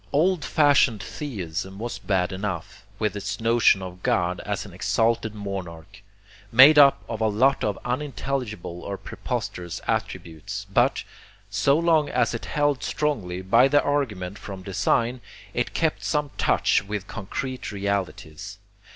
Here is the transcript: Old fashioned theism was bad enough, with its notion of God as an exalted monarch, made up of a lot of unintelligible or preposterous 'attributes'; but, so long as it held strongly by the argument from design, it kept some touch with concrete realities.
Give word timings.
Old 0.11 0.43
fashioned 0.43 1.03
theism 1.03 1.77
was 1.77 1.99
bad 1.99 2.31
enough, 2.31 2.87
with 2.97 3.15
its 3.15 3.39
notion 3.39 3.83
of 3.83 4.01
God 4.01 4.39
as 4.47 4.65
an 4.65 4.73
exalted 4.73 5.35
monarch, 5.35 6.01
made 6.51 6.79
up 6.79 7.03
of 7.07 7.21
a 7.21 7.27
lot 7.27 7.63
of 7.63 7.77
unintelligible 7.85 8.81
or 8.81 8.97
preposterous 8.97 9.79
'attributes'; 9.87 10.65
but, 10.73 11.03
so 11.51 11.77
long 11.77 12.09
as 12.09 12.33
it 12.33 12.45
held 12.45 12.81
strongly 12.81 13.43
by 13.43 13.67
the 13.67 13.83
argument 13.83 14.39
from 14.39 14.63
design, 14.63 15.21
it 15.53 15.75
kept 15.75 16.03
some 16.03 16.31
touch 16.35 16.83
with 16.83 17.05
concrete 17.05 17.71
realities. 17.71 18.57